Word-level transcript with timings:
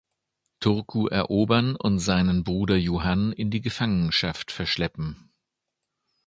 Turku 0.59 1.05
erobern 1.09 1.75
und 1.75 1.99
seinen 1.99 2.43
Bruder 2.43 2.75
Johann 2.75 3.31
in 3.31 3.51
die 3.51 3.61
Gefangenschaft 3.61 4.49
verschleppen. 4.51 5.29